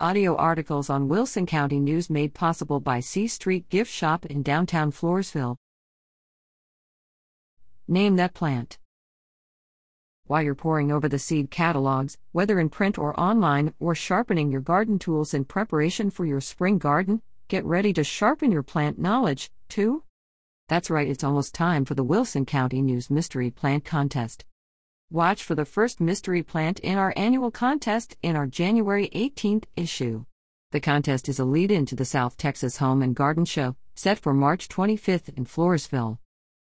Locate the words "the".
11.08-11.20, 21.94-22.02, 25.54-25.64, 30.72-30.80, 31.94-32.04